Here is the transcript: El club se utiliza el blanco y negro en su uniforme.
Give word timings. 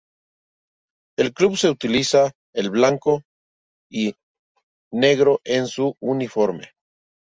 El 1.15 1.31
club 1.31 1.57
se 1.57 1.69
utiliza 1.69 2.31
el 2.55 2.71
blanco 2.71 3.21
y 3.87 4.15
negro 4.91 5.41
en 5.43 5.67
su 5.67 5.95
uniforme. 5.99 6.71